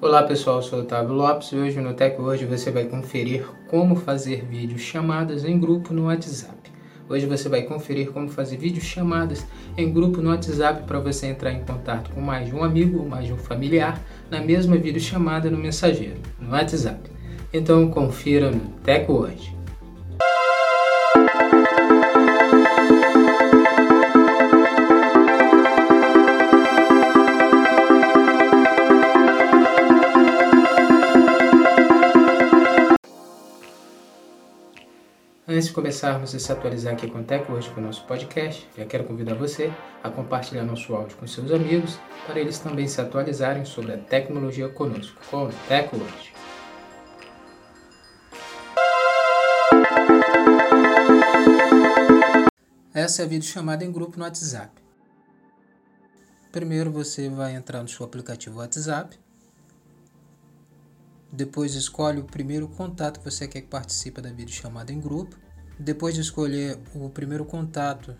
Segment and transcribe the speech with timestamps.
[0.00, 3.96] Olá pessoal, eu sou Otávio Lopes e hoje no Tech Hoje você vai conferir como
[3.96, 6.70] fazer vídeos chamadas em grupo no WhatsApp.
[7.08, 9.44] Hoje você vai conferir como fazer vídeos chamadas
[9.76, 13.08] em grupo no WhatsApp para você entrar em contato com mais de um amigo ou
[13.08, 14.00] mais de um familiar
[14.30, 17.10] na mesma videochamada no mensageiro, no WhatsApp.
[17.52, 19.57] Então confira no Tech Hoje.
[35.58, 38.64] Antes de começarmos a se atualizar aqui com o Tech hoje com o nosso podcast,
[38.76, 39.72] já quero convidar você
[40.04, 44.68] a compartilhar nosso áudio com seus amigos para eles também se atualizarem sobre a tecnologia
[44.68, 46.32] conosco, com o Tech hoje.
[52.94, 54.70] Essa é a videochamada em grupo no WhatsApp.
[56.52, 59.18] Primeiro você vai entrar no seu aplicativo WhatsApp.
[61.32, 65.47] Depois escolhe o primeiro contato que você quer que participe da videochamada em grupo.
[65.78, 68.16] Depois de escolher o primeiro contato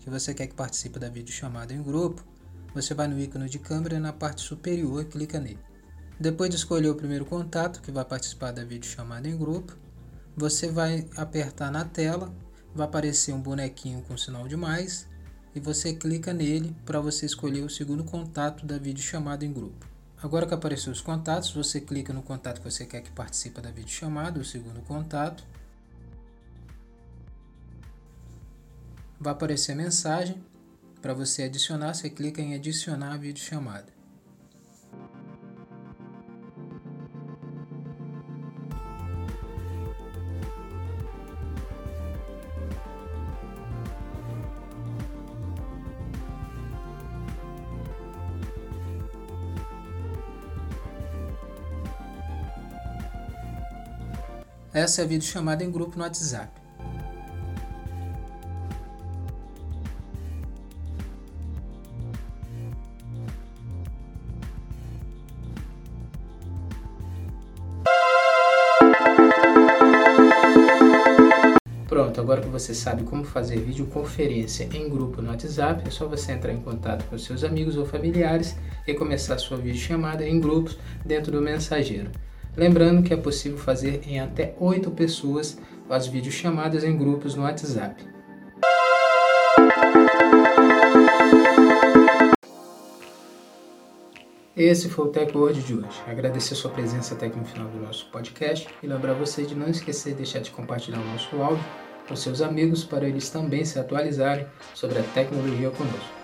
[0.00, 2.24] que você quer que participe da videochamada em grupo,
[2.74, 5.58] você vai no ícone de câmera na parte superior e clica nele.
[6.18, 9.76] Depois de escolher o primeiro contato que vai participar da videochamada em grupo,
[10.34, 12.34] você vai apertar na tela,
[12.74, 15.06] vai aparecer um bonequinho com sinal de mais
[15.54, 19.86] e você clica nele para você escolher o segundo contato da videochamada em grupo.
[20.22, 23.70] Agora que apareceu os contatos, você clica no contato que você quer que participe da
[23.70, 25.44] videochamada, o segundo contato,
[29.20, 30.42] vai aparecer a mensagem.
[31.00, 33.92] Para você adicionar, você clica em adicionar a videochamada.
[54.72, 56.63] Essa é a videochamada em grupo no WhatsApp.
[72.14, 76.30] Pronto, agora que você sabe como fazer videoconferência em grupo no WhatsApp, é só você
[76.30, 81.32] entrar em contato com seus amigos ou familiares e começar sua videochamada em grupos dentro
[81.32, 82.12] do mensageiro.
[82.56, 85.58] Lembrando que é possível fazer em até 8 pessoas
[85.90, 88.04] as videochamadas em grupos no WhatsApp.
[94.56, 96.00] Esse foi o Tech Word de hoje.
[96.06, 99.66] Agradecer sua presença até aqui no final do nosso podcast e lembrar você de não
[99.66, 103.78] esquecer de deixar de compartilhar o nosso áudio com seus amigos para eles também se
[103.78, 106.14] atualizarem sobre a tecnologia conosco.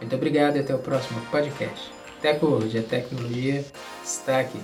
[0.00, 1.92] Muito obrigado e até o próximo podcast.
[2.20, 3.64] Tech Word, a tecnologia
[4.04, 4.60] está aqui.